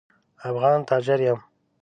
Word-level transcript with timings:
افغان 0.49 0.79
تاجر 0.89 1.19
یم. 1.27 1.39